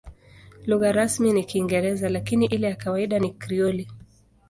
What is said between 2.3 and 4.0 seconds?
ile ya kawaida ni Krioli.